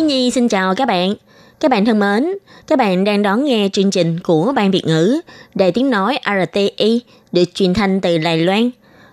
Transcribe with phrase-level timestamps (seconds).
[0.00, 1.14] Thiên Nhi xin chào các bạn.
[1.60, 2.26] Các bạn thân mến,
[2.66, 5.20] các bạn đang đón nghe chương trình của Ban Việt ngữ
[5.54, 7.00] Đài tiếng nói RTI
[7.32, 8.70] được truyền thanh từ Đài Loan.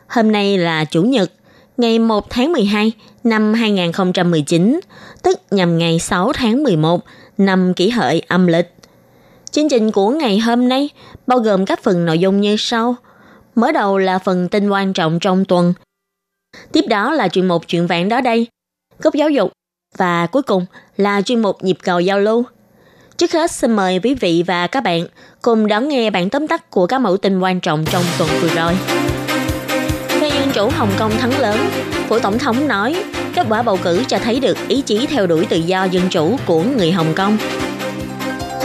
[0.08, 1.32] Hôm nay là Chủ nhật,
[1.78, 2.92] ngày 1 tháng 12
[3.24, 4.80] năm 2019,
[5.24, 7.04] tức nhằm ngày 6 tháng 11
[7.38, 8.74] năm kỷ hợi âm lịch.
[9.52, 10.90] Chương trình của ngày hôm nay
[11.28, 12.96] bao gồm các phần nội dung như sau.
[13.56, 15.74] Mở đầu là phần tin quan trọng trong tuần.
[16.72, 18.48] Tiếp đó là chuyên mục chuyện vạn đó đây,
[19.00, 19.52] góc giáo dục
[19.98, 20.66] và cuối cùng
[20.98, 22.44] là chuyên mục nhịp cầu giao lưu.
[23.18, 25.06] Trước hết xin mời quý vị và các bạn
[25.42, 28.50] cùng đón nghe bản tóm tắt của các mẫu tin quan trọng trong tuần vừa
[28.50, 28.74] rồi.
[30.08, 31.58] Phe Dân chủ Hồng Kông thắng lớn,
[32.08, 33.04] phủ tổng thống nói
[33.36, 36.38] kết quả bầu cử cho thấy được ý chí theo đuổi tự do dân chủ
[36.46, 37.38] của người Hồng Kông.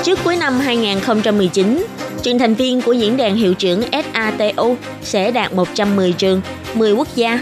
[0.03, 1.87] Trước cuối năm 2019,
[2.23, 6.41] trường thành viên của diễn đàn hiệu trưởng SATU sẽ đạt 110 trường,
[6.75, 7.41] 10 quốc gia.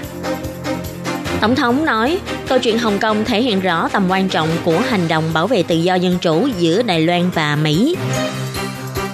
[1.40, 2.20] Tổng thống nói,
[2.50, 5.62] câu chuyện Hồng Kông thể hiện rõ tầm quan trọng của hành động bảo vệ
[5.62, 7.96] tự do dân chủ giữa Đài Loan và Mỹ.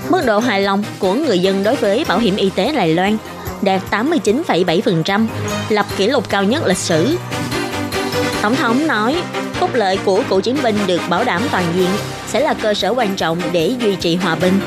[0.09, 3.17] Mức độ hài lòng của người dân đối với bảo hiểm y tế Đài Loan
[3.62, 5.27] đạt 89,7%,
[5.69, 7.17] lập kỷ lục cao nhất lịch sử.
[8.42, 9.17] Tổng thống nói,
[9.53, 11.89] phúc lợi của cựu chiến binh được bảo đảm toàn diện
[12.27, 14.61] sẽ là cơ sở quan trọng để duy trì hòa bình.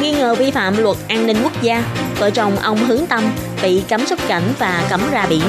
[0.00, 1.84] Nghi ngờ vi phạm luật an ninh quốc gia,
[2.18, 3.24] vợ chồng ông Hướng Tâm
[3.62, 5.42] bị cấm xuất cảnh và cấm ra biển.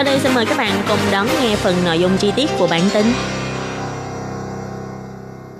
[0.00, 2.66] Sau đây xin mời các bạn cùng đón nghe phần nội dung chi tiết của
[2.70, 3.06] bản tin.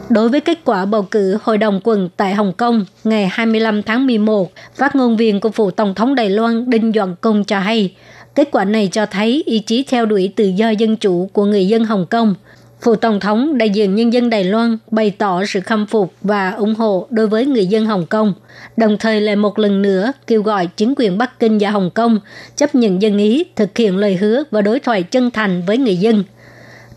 [0.08, 4.06] Đối với kết quả bầu cử Hội đồng quần tại Hồng Kông ngày 25 tháng
[4.06, 7.94] 11, phát ngôn viên của phủ Tổng thống Đài Loan Đinh Doãn Công cho hay,
[8.34, 11.68] kết quả này cho thấy ý chí theo đuổi tự do dân chủ của người
[11.68, 12.34] dân Hồng Kông.
[12.82, 16.50] Phủ Tổng thống đại diện nhân dân Đài Loan bày tỏ sự khâm phục và
[16.50, 18.34] ủng hộ đối với người dân Hồng Kông,
[18.76, 22.20] đồng thời lại một lần nữa kêu gọi chính quyền Bắc Kinh và Hồng Kông
[22.56, 25.96] chấp nhận dân ý, thực hiện lời hứa và đối thoại chân thành với người
[25.96, 26.24] dân.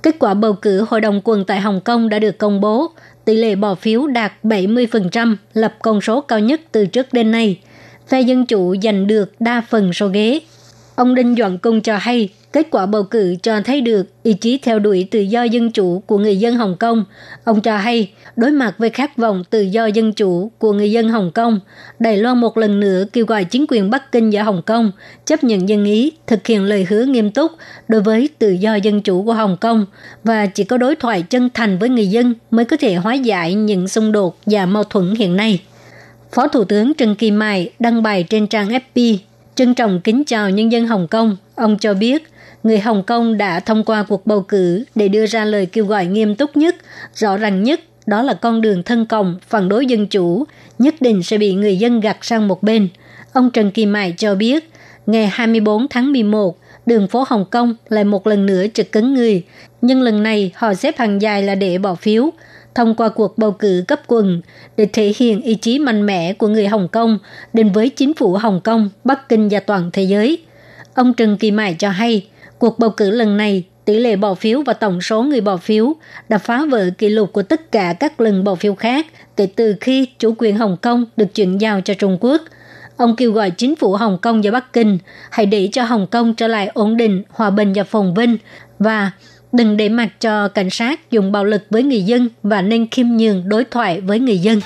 [0.03, 2.91] Kết quả bầu cử Hội đồng quần tại Hồng Kông đã được công bố,
[3.25, 7.59] tỷ lệ bỏ phiếu đạt 70%, lập con số cao nhất từ trước đến nay.
[8.07, 10.39] Phe Dân Chủ giành được đa phần số ghế.
[10.95, 14.57] Ông Đinh Doãn Cung cho hay, kết quả bầu cử cho thấy được ý chí
[14.57, 17.05] theo đuổi tự do dân chủ của người dân Hồng Kông.
[17.43, 21.09] Ông cho hay, đối mặt với khát vọng tự do dân chủ của người dân
[21.09, 21.59] Hồng Kông,
[21.99, 24.91] Đài Loan một lần nữa kêu gọi chính quyền Bắc Kinh và Hồng Kông
[25.25, 27.51] chấp nhận dân ý, thực hiện lời hứa nghiêm túc
[27.87, 29.85] đối với tự do dân chủ của Hồng Kông
[30.23, 33.53] và chỉ có đối thoại chân thành với người dân mới có thể hóa giải
[33.53, 35.59] những xung đột và mâu thuẫn hiện nay.
[36.31, 39.17] Phó Thủ tướng Trần Kỳ Mai đăng bài trên trang FB
[39.55, 41.37] trân trọng kính chào nhân dân Hồng Kông.
[41.55, 42.32] Ông cho biết,
[42.63, 46.05] người Hồng Kông đã thông qua cuộc bầu cử để đưa ra lời kêu gọi
[46.05, 46.75] nghiêm túc nhất,
[47.15, 50.43] rõ ràng nhất, đó là con đường thân cộng, phản đối dân chủ,
[50.79, 52.87] nhất định sẽ bị người dân gạt sang một bên.
[53.33, 54.69] Ông Trần Kỳ Mại cho biết,
[55.05, 59.43] ngày 24 tháng 11, đường phố Hồng Kông lại một lần nữa trực cứng người,
[59.81, 62.29] nhưng lần này họ xếp hàng dài là để bỏ phiếu,
[62.75, 64.41] thông qua cuộc bầu cử cấp quần
[64.77, 67.19] để thể hiện ý chí mạnh mẽ của người Hồng Kông
[67.53, 70.37] đến với chính phủ Hồng Kông, Bắc Kinh và toàn thế giới.
[70.93, 72.27] Ông Trần Kỳ Mại cho hay,
[72.63, 75.93] cuộc bầu cử lần này tỷ lệ bỏ phiếu và tổng số người bỏ phiếu
[76.29, 79.07] đã phá vỡ kỷ lục của tất cả các lần bỏ phiếu khác
[79.37, 82.41] kể từ khi chủ quyền Hồng Kông được chuyển giao cho Trung Quốc.
[82.97, 84.97] Ông kêu gọi chính phủ Hồng Kông và Bắc Kinh
[85.31, 88.37] hãy để cho Hồng Kông trở lại ổn định, hòa bình và phồn vinh
[88.79, 89.11] và
[89.51, 93.07] đừng để mặc cho cảnh sát dùng bạo lực với người dân và nên khiêm
[93.07, 94.59] nhường đối thoại với người dân.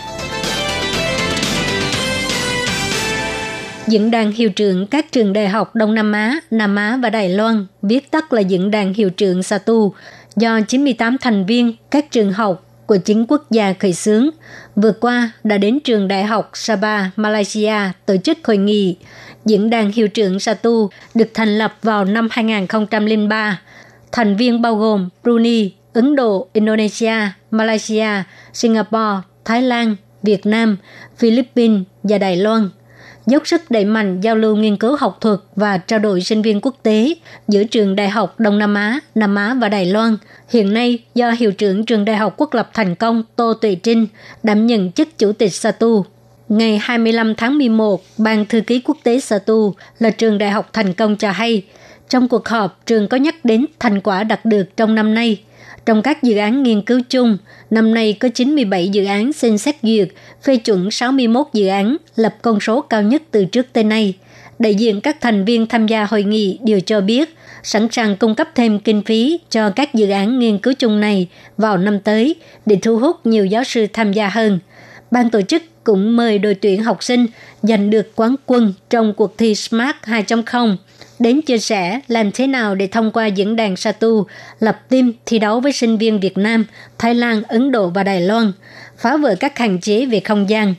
[3.88, 7.30] Diễn đàn hiệu trưởng các trường đại học Đông Nam Á, Nam Á và Đài
[7.30, 9.94] Loan, viết tắt là Diễn đàn hiệu trưởng SATU,
[10.36, 14.30] do 98 thành viên các trường học của chính quốc gia khởi xướng,
[14.76, 17.76] vừa qua đã đến trường đại học Sabah, Malaysia
[18.06, 18.98] tổ chức hội nghị.
[19.46, 23.62] Diễn đàn hiệu trưởng SATU được thành lập vào năm 2003.
[24.12, 27.16] Thành viên bao gồm Brunei, Ấn Độ, Indonesia,
[27.52, 28.24] Malaysia,
[28.54, 30.78] Singapore, Thái Lan, Việt Nam,
[31.18, 32.70] Philippines và Đài Loan
[33.28, 36.62] dốc sức đẩy mạnh giao lưu nghiên cứu học thuật và trao đổi sinh viên
[36.62, 37.14] quốc tế
[37.48, 40.18] giữa trường Đại học Đông Nam Á, Nam Á và Đài Loan.
[40.50, 44.08] Hiện nay, do hiệu trưởng trường Đại học Quốc lập thành công Tô Tuệ Trinh
[44.44, 46.06] đảm nhận chức chủ tịch SATU.
[46.50, 50.94] Ngày 25 tháng 11, Ban Thư ký Quốc tế SATU là trường đại học thành
[50.94, 51.64] công cho hay,
[52.10, 55.42] trong cuộc họp, trường có nhắc đến thành quả đạt được trong năm nay.
[55.88, 57.38] Trong các dự án nghiên cứu chung,
[57.70, 60.08] năm nay có 97 dự án xin xét duyệt,
[60.44, 64.14] phê chuẩn 61 dự án, lập con số cao nhất từ trước tới nay.
[64.60, 68.36] Đại diện các thành viên tham gia hội nghị đều cho biết sẵn sàng cung
[68.36, 72.36] cấp thêm kinh phí cho các dự án nghiên cứu chung này vào năm tới
[72.66, 74.60] để thu hút nhiều giáo sư tham gia hơn.
[75.12, 77.26] Ban tổ chức cũng mời đội tuyển học sinh
[77.62, 80.76] giành được quán quân trong cuộc thi Smart 2.0
[81.20, 84.26] đến chia sẻ làm thế nào để thông qua diễn đàn Satu
[84.60, 86.66] lập team thi đấu với sinh viên Việt Nam,
[86.98, 88.52] Thái Lan, Ấn Độ và Đài Loan,
[88.98, 90.74] phá vỡ các hạn chế về không gian.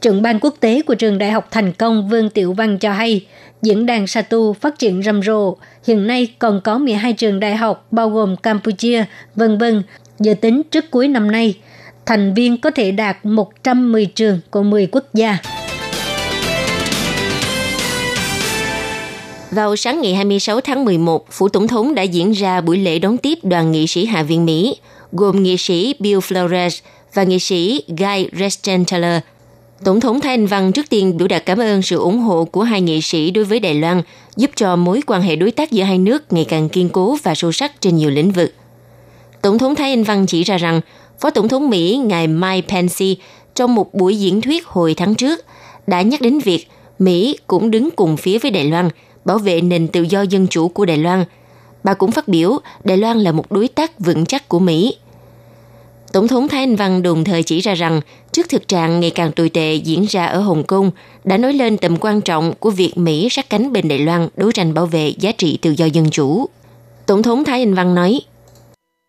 [0.00, 3.26] Trưởng ban quốc tế của trường Đại học Thành Công Vương Tiểu Văn cho hay,
[3.62, 5.56] diễn đàn Satu phát triển rầm rộ.
[5.86, 9.04] Hiện nay còn có 12 trường đại học bao gồm Campuchia,
[9.34, 9.82] vân vân,
[10.20, 11.54] dự tính trước cuối năm nay.
[12.06, 15.38] Thành viên có thể đạt 110 trường của 10 quốc gia.
[19.54, 23.16] Vào sáng ngày 26 tháng 11, Phủ Tổng thống đã diễn ra buổi lễ đón
[23.16, 24.76] tiếp đoàn nghị sĩ Hạ viện Mỹ,
[25.12, 26.80] gồm nghị sĩ Bill Flores
[27.14, 29.22] và nghị sĩ Guy Reschenthaler.
[29.84, 32.62] Tổng thống Thái Anh Văn trước tiên biểu đạt cảm ơn sự ủng hộ của
[32.62, 34.02] hai nghị sĩ đối với Đài Loan,
[34.36, 37.34] giúp cho mối quan hệ đối tác giữa hai nước ngày càng kiên cố và
[37.34, 38.52] sâu sắc trên nhiều lĩnh vực.
[39.42, 40.80] Tổng thống Thái Anh Văn chỉ ra rằng,
[41.20, 43.06] Phó Tổng thống Mỹ ngài Mike Pence
[43.54, 45.44] trong một buổi diễn thuyết hồi tháng trước
[45.86, 46.68] đã nhắc đến việc
[46.98, 48.88] Mỹ cũng đứng cùng phía với Đài Loan–
[49.24, 51.24] bảo vệ nền tự do dân chủ của Đài Loan.
[51.84, 54.96] Bà cũng phát biểu Đài Loan là một đối tác vững chắc của Mỹ.
[56.12, 58.00] Tổng thống Thái Anh Văn đồng thời chỉ ra rằng
[58.32, 60.90] trước thực trạng ngày càng tồi tệ diễn ra ở Hồng Kông
[61.24, 64.52] đã nói lên tầm quan trọng của việc Mỹ sát cánh bên Đài Loan đấu
[64.52, 66.46] tranh bảo vệ giá trị tự do dân chủ.
[67.06, 68.20] Tổng thống Thái Anh Văn nói,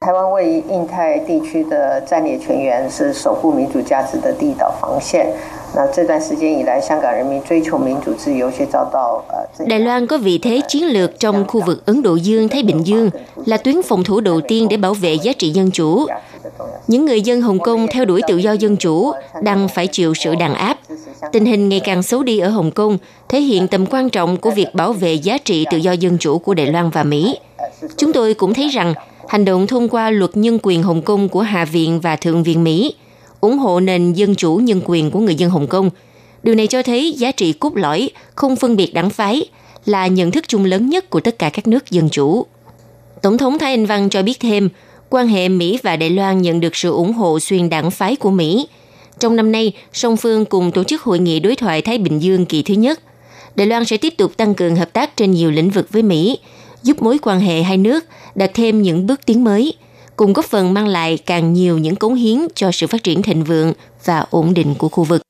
[0.00, 5.30] 台湾位于印太地区的战略全员，是守护民主价值的第一道防线。
[5.74, 9.66] 那这段时间以来，香港人民追求民主自由却遭到呃。
[9.66, 13.10] Đài Loan có vị thế chiến lược trong khu vực Ấn Độ Dương, Thái Bình Dương,
[13.46, 16.06] là tuyến phòng thủ đầu tiên để bảo vệ giá trị dân chủ.
[16.86, 19.12] Những người dân Hồng Kông theo đuổi tự do dân chủ
[19.42, 20.78] đang phải chịu sự đàn áp.
[21.32, 22.98] Tình hình ngày càng xấu đi ở Hồng Kông
[23.28, 26.38] thể hiện tầm quan trọng của việc bảo vệ giá trị tự do dân chủ
[26.38, 27.38] của Đài Loan và Mỹ.
[27.96, 28.94] Chúng tôi cũng thấy rằng
[29.27, 32.63] hành động thông qua luật nhân quyền Hồng Kông của Hạ viện và Thượng viện
[32.63, 32.93] Mỹ,
[33.41, 35.89] ủng hộ nền dân chủ nhân quyền của người dân Hồng Kông.
[36.43, 39.45] Điều này cho thấy giá trị cốt lõi, không phân biệt đảng phái,
[39.85, 42.45] là nhận thức chung lớn nhất của tất cả các nước dân chủ.
[43.21, 44.69] Tổng thống Thái Anh Văn cho biết thêm,
[45.09, 48.31] quan hệ Mỹ và Đài Loan nhận được sự ủng hộ xuyên đảng phái của
[48.31, 48.67] Mỹ.
[49.19, 52.45] Trong năm nay, song phương cùng tổ chức hội nghị đối thoại Thái Bình Dương
[52.45, 52.99] kỳ thứ nhất.
[53.55, 56.39] Đài Loan sẽ tiếp tục tăng cường hợp tác trên nhiều lĩnh vực với Mỹ,
[56.83, 58.05] giúp mối quan hệ hai nước
[58.35, 59.73] đạt thêm những bước tiến mới,
[60.15, 63.43] cùng góp phần mang lại càng nhiều những cống hiến cho sự phát triển thịnh
[63.43, 63.73] vượng
[64.05, 65.21] và ổn định của khu vực.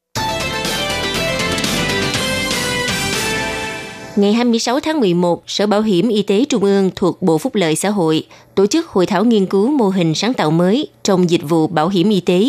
[4.15, 7.75] Ngày 26 tháng 11, Sở Bảo hiểm Y tế Trung ương thuộc Bộ Phúc lợi
[7.75, 8.25] Xã hội
[8.55, 11.89] tổ chức hội thảo nghiên cứu mô hình sáng tạo mới trong dịch vụ bảo
[11.89, 12.45] hiểm y tế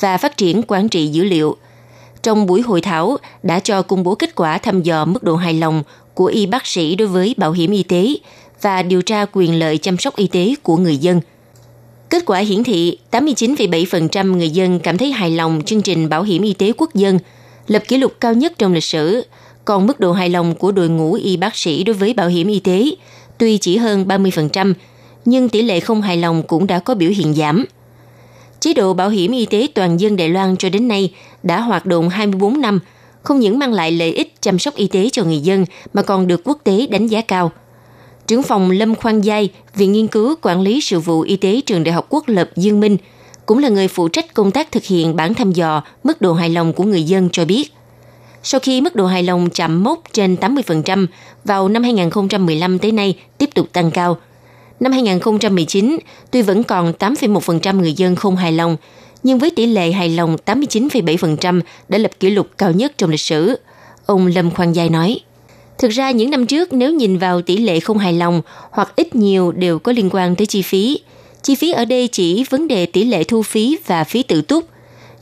[0.00, 1.56] và phát triển quản trị dữ liệu.
[2.22, 5.54] Trong buổi hội thảo đã cho công bố kết quả thăm dò mức độ hài
[5.54, 5.82] lòng
[6.14, 8.14] của y bác sĩ đối với bảo hiểm y tế
[8.62, 11.20] và điều tra quyền lợi chăm sóc y tế của người dân.
[12.10, 16.42] Kết quả hiển thị 89,7% người dân cảm thấy hài lòng chương trình bảo hiểm
[16.42, 17.18] y tế quốc dân,
[17.66, 19.26] lập kỷ lục cao nhất trong lịch sử,
[19.64, 22.48] còn mức độ hài lòng của đội ngũ y bác sĩ đối với bảo hiểm
[22.48, 22.90] y tế
[23.38, 24.74] tuy chỉ hơn 30%,
[25.24, 27.64] nhưng tỷ lệ không hài lòng cũng đã có biểu hiện giảm.
[28.60, 31.86] Chế độ bảo hiểm y tế toàn dân Đài Loan cho đến nay đã hoạt
[31.86, 32.80] động 24 năm,
[33.22, 36.26] không những mang lại lợi ích chăm sóc y tế cho người dân mà còn
[36.26, 37.52] được quốc tế đánh giá cao–
[38.26, 41.84] trưởng phòng Lâm Khoan Giai, Viện Nghiên cứu Quản lý Sự vụ Y tế Trường
[41.84, 42.96] Đại học Quốc lập Dương Minh,
[43.46, 46.48] cũng là người phụ trách công tác thực hiện bản thăm dò mức độ hài
[46.48, 47.72] lòng của người dân cho biết.
[48.42, 51.06] Sau khi mức độ hài lòng chạm mốc trên 80%
[51.44, 54.16] vào năm 2015 tới nay tiếp tục tăng cao.
[54.80, 55.98] Năm 2019,
[56.30, 58.76] tuy vẫn còn 8,1% người dân không hài lòng,
[59.22, 63.20] nhưng với tỷ lệ hài lòng 89,7% đã lập kỷ lục cao nhất trong lịch
[63.20, 63.58] sử.
[64.06, 65.20] Ông Lâm Khoan Giai nói.
[65.78, 69.16] Thực ra những năm trước nếu nhìn vào tỷ lệ không hài lòng hoặc ít
[69.16, 71.00] nhiều đều có liên quan tới chi phí.
[71.42, 74.64] Chi phí ở đây chỉ vấn đề tỷ lệ thu phí và phí tự túc.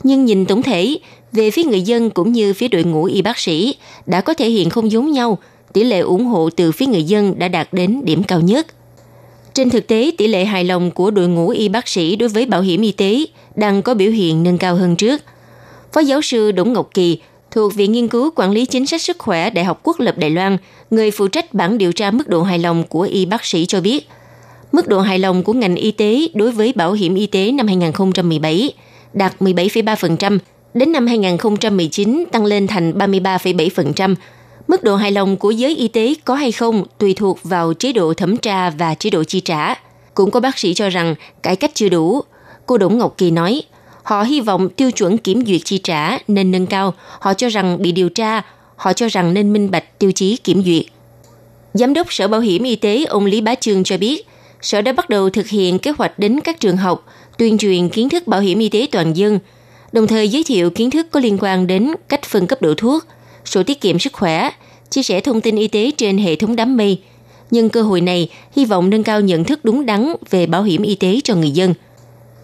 [0.03, 0.97] Nhưng nhìn tổng thể,
[1.31, 4.49] về phía người dân cũng như phía đội ngũ y bác sĩ đã có thể
[4.49, 5.37] hiện không giống nhau,
[5.73, 8.67] tỷ lệ ủng hộ từ phía người dân đã đạt đến điểm cao nhất.
[9.53, 12.45] Trên thực tế, tỷ lệ hài lòng của đội ngũ y bác sĩ đối với
[12.45, 15.21] bảo hiểm y tế đang có biểu hiện nâng cao hơn trước.
[15.93, 17.19] Phó giáo sư Đỗ Ngọc Kỳ,
[17.55, 20.29] thuộc Viện Nghiên cứu Quản lý Chính sách Sức khỏe Đại học Quốc lập Đài
[20.29, 20.57] Loan,
[20.89, 23.81] người phụ trách bản điều tra mức độ hài lòng của y bác sĩ cho
[23.81, 24.09] biết,
[24.71, 27.67] mức độ hài lòng của ngành y tế đối với bảo hiểm y tế năm
[27.67, 28.73] 2017
[29.13, 30.39] đạt 17,3%,
[30.73, 34.15] đến năm 2019 tăng lên thành 33,7%.
[34.67, 37.93] Mức độ hài lòng của giới y tế có hay không tùy thuộc vào chế
[37.93, 39.75] độ thẩm tra và chế độ chi trả.
[40.13, 42.21] Cũng có bác sĩ cho rằng cải cách chưa đủ.
[42.65, 43.61] Cô Đỗ Ngọc Kỳ nói,
[44.05, 46.93] họ hy vọng tiêu chuẩn kiểm duyệt chi trả nên nâng cao.
[47.19, 48.41] Họ cho rằng bị điều tra,
[48.75, 50.85] họ cho rằng nên minh bạch tiêu chí kiểm duyệt.
[51.73, 54.27] Giám đốc Sở Bảo hiểm Y tế ông Lý Bá Trương cho biết,
[54.61, 57.05] Sở đã bắt đầu thực hiện kế hoạch đến các trường học,
[57.37, 59.39] tuyên truyền kiến thức bảo hiểm y tế toàn dân,
[59.91, 63.03] đồng thời giới thiệu kiến thức có liên quan đến cách phân cấp độ thuốc,
[63.45, 64.49] sổ tiết kiệm sức khỏe,
[64.89, 67.01] chia sẻ thông tin y tế trên hệ thống đám mây.
[67.51, 70.81] Nhưng cơ hội này hy vọng nâng cao nhận thức đúng đắn về bảo hiểm
[70.81, 71.73] y tế cho người dân.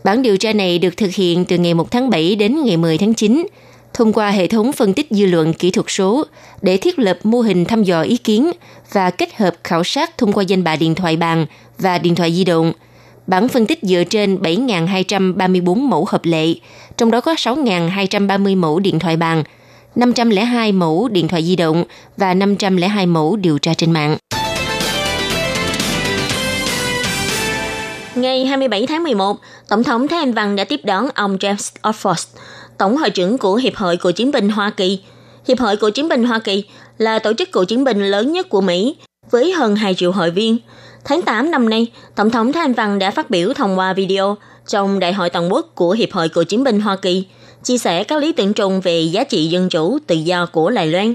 [0.03, 2.97] Bản điều tra này được thực hiện từ ngày 1 tháng 7 đến ngày 10
[2.97, 3.45] tháng 9,
[3.93, 6.23] thông qua hệ thống phân tích dư luận kỹ thuật số
[6.61, 8.51] để thiết lập mô hình thăm dò ý kiến
[8.91, 11.45] và kết hợp khảo sát thông qua danh bạ điện thoại bàn
[11.77, 12.73] và điện thoại di động.
[13.27, 16.53] Bản phân tích dựa trên 7.234 mẫu hợp lệ,
[16.97, 19.43] trong đó có 6.230 mẫu điện thoại bàn,
[19.95, 21.83] 502 mẫu điện thoại di động
[22.17, 24.17] và 502 mẫu điều tra trên mạng.
[28.15, 29.37] Ngày 27 tháng 11,
[29.67, 32.27] Tổng thống Thái Anh Văn đã tiếp đón ông James Oxford,
[32.77, 34.99] Tổng hội trưởng của Hiệp hội Cựu chiến binh Hoa Kỳ.
[35.47, 36.63] Hiệp hội Cựu chiến binh Hoa Kỳ
[36.97, 38.95] là tổ chức cựu chiến binh lớn nhất của Mỹ,
[39.31, 40.57] với hơn 2 triệu hội viên.
[41.03, 44.37] Tháng 8 năm nay, Tổng thống Thái Anh Văn đã phát biểu thông qua video
[44.67, 47.25] trong Đại hội toàn quốc của Hiệp hội Cựu chiến binh Hoa Kỳ,
[47.63, 50.87] chia sẻ các lý tưởng chung về giá trị dân chủ, tự do của Đài
[50.87, 51.13] Loan.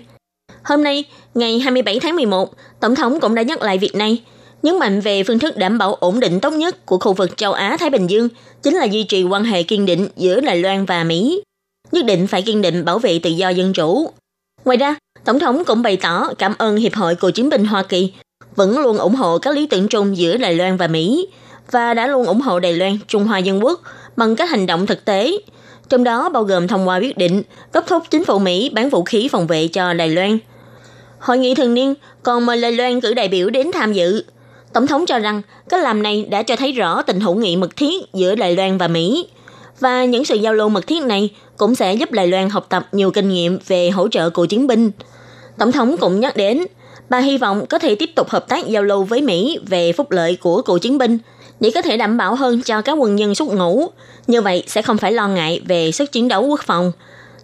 [0.63, 4.23] Hôm nay, ngày 27 tháng 11, Tổng thống cũng đã nhắc lại việc này,
[4.63, 7.53] nhấn mạnh về phương thức đảm bảo ổn định tốt nhất của khu vực châu
[7.53, 8.29] Á-Thái Bình Dương
[8.63, 11.43] chính là duy trì quan hệ kiên định giữa Đài Loan và Mỹ.
[11.93, 14.11] Nhất định phải kiên định bảo vệ tự do dân chủ.
[14.65, 14.95] Ngoài ra,
[15.25, 18.13] Tổng thống cũng bày tỏ cảm ơn Hiệp hội Cựu chiến binh Hoa Kỳ
[18.57, 21.29] vẫn luôn ủng hộ các lý tưởng chung giữa Đài Loan và Mỹ
[21.71, 23.81] và đã luôn ủng hộ Đài Loan, Trung Hoa Dân Quốc
[24.17, 25.33] bằng các hành động thực tế,
[25.89, 29.05] trong đó bao gồm thông qua quyết định đốc thúc chính phủ Mỹ bán vũ
[29.05, 30.39] khí phòng vệ cho Đài Loan.
[31.19, 34.23] Hội nghị thường niên còn mời Đài Loan cử đại biểu đến tham dự.
[34.77, 37.77] Tổng thống cho rằng cách làm này đã cho thấy rõ tình hữu nghị mật
[37.77, 39.29] thiết giữa Đài Loan và Mỹ.
[39.81, 42.89] Và những sự giao lưu mật thiết này cũng sẽ giúp Đài Loan học tập
[42.93, 44.91] nhiều kinh nghiệm về hỗ trợ cựu chiến binh.
[45.59, 46.63] Tổng thống cũng nhắc đến,
[47.09, 50.11] bà hy vọng có thể tiếp tục hợp tác giao lưu với Mỹ về phúc
[50.11, 51.19] lợi của cựu chiến binh
[51.61, 53.87] để có thể đảm bảo hơn cho các quân nhân xuất ngũ.
[54.27, 56.93] Như vậy sẽ không phải lo ngại về sức chiến đấu quốc phòng.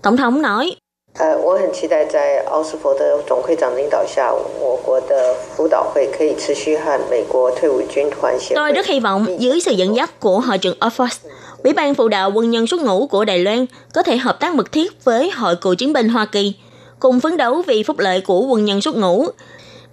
[0.03, 0.77] Tổng thống nói,
[1.20, 11.18] 呃，我很期待在奥斯佛的总会长领导下，我国的辅导会可以持续和美国退伍军团协 Tôi rất hy vọng dưới sự dẫn dắt của Hội trưởng Oxford,
[11.64, 14.56] Ủy ban phụ đạo quân nhân xuất ngũ của Đài Loan có thể hợp tác
[14.56, 16.54] mật thiết với Hội cựu chiến binh Hoa Kỳ,
[17.00, 19.26] cùng phấn đấu vì phúc lợi của quân nhân xuất ngũ,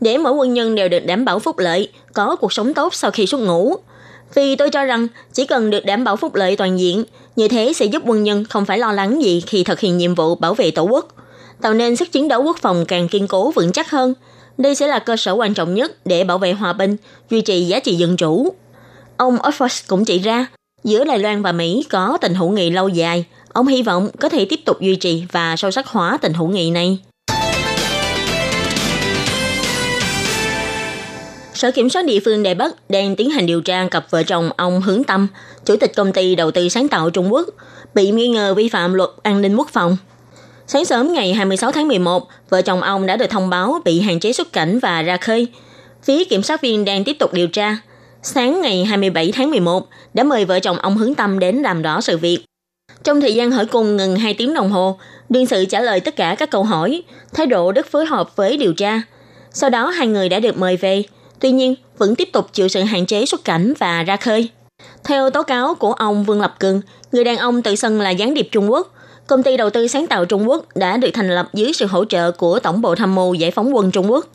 [0.00, 3.10] để mỗi quân nhân đều được đảm bảo phúc lợi, có cuộc sống tốt sau
[3.10, 3.76] khi xuất ngũ.
[4.33, 7.03] Vì tôi cho rằng chỉ cần được đảm bảo phúc lợi toàn diện,
[7.35, 10.15] như thế sẽ giúp quân nhân không phải lo lắng gì khi thực hiện nhiệm
[10.15, 11.07] vụ bảo vệ tổ quốc,
[11.61, 14.13] tạo nên sức chiến đấu quốc phòng càng kiên cố vững chắc hơn.
[14.57, 16.97] Đây sẽ là cơ sở quan trọng nhất để bảo vệ hòa bình,
[17.29, 18.53] duy trì giá trị dân chủ.
[19.17, 20.47] Ông Oxford cũng chỉ ra,
[20.83, 23.25] giữa Đài Loan và Mỹ có tình hữu nghị lâu dài.
[23.53, 26.47] Ông hy vọng có thể tiếp tục duy trì và sâu sắc hóa tình hữu
[26.47, 26.99] nghị này.
[31.59, 34.49] Sở Kiểm soát địa phương Đài Bắc đang tiến hành điều tra cặp vợ chồng
[34.57, 35.27] ông Hướng Tâm,
[35.65, 37.47] chủ tịch công ty đầu tư sáng tạo Trung Quốc,
[37.93, 39.97] bị nghi ngờ vi phạm luật an ninh quốc phòng.
[40.67, 44.19] Sáng sớm ngày 26 tháng 11, vợ chồng ông đã được thông báo bị hạn
[44.19, 45.47] chế xuất cảnh và ra khơi.
[46.03, 47.77] Phía kiểm sát viên đang tiếp tục điều tra.
[48.23, 52.01] Sáng ngày 27 tháng 11, đã mời vợ chồng ông Hướng Tâm đến làm rõ
[52.01, 52.39] sự việc.
[53.03, 54.99] Trong thời gian hỏi cung ngừng 2 tiếng đồng hồ,
[55.29, 58.57] đương sự trả lời tất cả các câu hỏi, thái độ rất phối hợp với
[58.57, 59.01] điều tra.
[59.51, 61.03] Sau đó hai người đã được mời về,
[61.39, 64.49] tuy nhiên vẫn tiếp tục chịu sự hạn chế xuất cảnh và ra khơi.
[65.03, 66.81] Theo tố cáo của ông Vương Lập Cường,
[67.11, 68.93] người đàn ông tự xưng là gián điệp Trung Quốc,
[69.27, 72.05] công ty đầu tư sáng tạo Trung Quốc đã được thành lập dưới sự hỗ
[72.05, 74.25] trợ của Tổng bộ Tham mưu Giải phóng quân Trung Quốc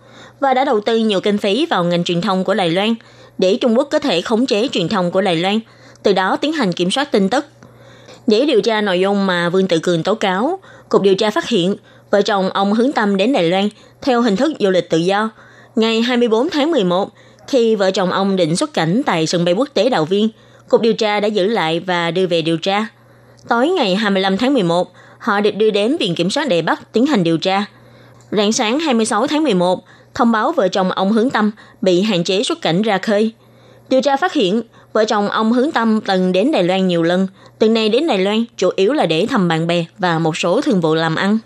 [0.41, 2.95] và đã đầu tư nhiều kinh phí vào ngành truyền thông của Đài Loan
[3.39, 5.61] để Trung Quốc có thể khống chế truyền thông của Đài Loan,
[6.03, 7.47] từ đó tiến hành kiểm soát tin tức.
[8.27, 10.59] Để điều tra nội dung mà Vương Tự Cường tố cáo,
[10.89, 11.77] Cục điều tra phát hiện
[12.11, 13.69] vợ chồng ông hướng tâm đến Đài Loan
[14.03, 15.31] theo hình thức du lịch tự do.
[15.77, 17.11] Ngày 24 tháng 11,
[17.49, 20.29] khi vợ chồng ông định xuất cảnh tại sân bay quốc tế Đào Viên,
[20.69, 22.87] Cục điều tra đã giữ lại và đưa về điều tra.
[23.49, 27.07] Tối ngày 25 tháng 11, họ được đưa đến Viện Kiểm soát Đề Bắc tiến
[27.07, 27.65] hành điều tra.
[28.31, 31.51] Rạng sáng 26 tháng 11, thông báo vợ chồng ông Hướng Tâm
[31.83, 33.33] bị hạn chế xuất cảnh ra khơi.
[33.89, 34.63] Điều tra phát hiện,
[34.93, 37.27] vợ chồng ông Hướng Tâm từng đến Đài Loan nhiều lần,
[37.59, 40.61] từ nay đến Đài Loan chủ yếu là để thăm bạn bè và một số
[40.61, 41.39] thương vụ làm ăn.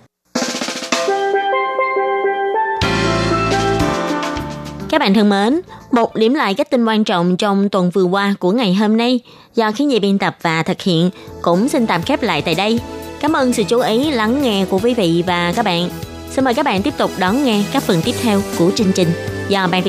[4.91, 5.61] Các bạn thân mến,
[5.93, 9.21] một điểm lại các tin quan trọng trong tuần vừa qua của ngày hôm nay
[9.55, 11.11] do khiến gì biên tập và thực hiện
[11.43, 12.81] cũng xin tạm khép lại tại đây.
[13.21, 15.89] Cảm ơn sự chú ý lắng nghe của quý vị và các bạn.
[16.31, 19.09] Xin mời các bạn tiếp tục đón nghe các phần tiếp theo của chương trình
[19.49, 19.83] do Ban